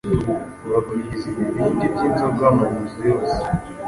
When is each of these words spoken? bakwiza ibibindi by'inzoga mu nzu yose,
bakwiza 0.71 1.25
ibibindi 1.31 1.83
by'inzoga 1.93 2.47
mu 2.57 2.65
nzu 2.81 2.99
yose, 3.09 3.41